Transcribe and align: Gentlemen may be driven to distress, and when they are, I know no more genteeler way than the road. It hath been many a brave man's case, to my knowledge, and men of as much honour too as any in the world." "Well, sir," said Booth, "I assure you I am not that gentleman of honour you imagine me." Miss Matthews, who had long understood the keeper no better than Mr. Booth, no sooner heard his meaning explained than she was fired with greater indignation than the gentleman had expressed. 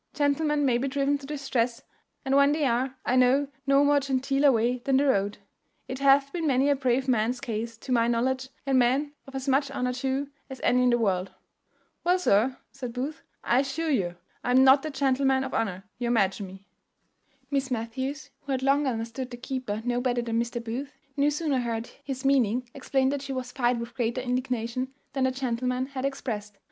Gentlemen 0.15 0.65
may 0.65 0.79
be 0.79 0.87
driven 0.87 1.19
to 1.19 1.27
distress, 1.27 1.83
and 2.25 2.35
when 2.35 2.53
they 2.53 2.65
are, 2.65 2.95
I 3.05 3.15
know 3.15 3.49
no 3.67 3.83
more 3.85 3.99
genteeler 3.99 4.51
way 4.51 4.79
than 4.79 4.97
the 4.97 5.05
road. 5.05 5.37
It 5.87 5.99
hath 5.99 6.33
been 6.33 6.47
many 6.47 6.71
a 6.71 6.75
brave 6.75 7.07
man's 7.07 7.39
case, 7.39 7.77
to 7.77 7.91
my 7.91 8.07
knowledge, 8.07 8.49
and 8.65 8.79
men 8.79 9.13
of 9.27 9.35
as 9.35 9.47
much 9.47 9.69
honour 9.69 9.93
too 9.93 10.31
as 10.49 10.59
any 10.63 10.81
in 10.81 10.89
the 10.89 10.97
world." 10.97 11.33
"Well, 12.03 12.17
sir," 12.17 12.57
said 12.71 12.93
Booth, 12.93 13.21
"I 13.43 13.59
assure 13.59 13.91
you 13.91 14.15
I 14.43 14.49
am 14.49 14.63
not 14.63 14.81
that 14.81 14.95
gentleman 14.95 15.43
of 15.43 15.53
honour 15.53 15.83
you 15.99 16.07
imagine 16.07 16.47
me." 16.47 16.65
Miss 17.51 17.69
Matthews, 17.69 18.31
who 18.39 18.53
had 18.53 18.63
long 18.63 18.87
understood 18.87 19.29
the 19.29 19.37
keeper 19.37 19.83
no 19.85 20.01
better 20.01 20.23
than 20.23 20.41
Mr. 20.41 20.63
Booth, 20.63 20.93
no 21.15 21.29
sooner 21.29 21.59
heard 21.59 21.91
his 22.03 22.25
meaning 22.25 22.67
explained 22.73 23.11
than 23.11 23.19
she 23.19 23.33
was 23.33 23.51
fired 23.51 23.79
with 23.79 23.93
greater 23.93 24.21
indignation 24.21 24.95
than 25.13 25.25
the 25.25 25.31
gentleman 25.31 25.85
had 25.85 26.05
expressed. 26.05 26.57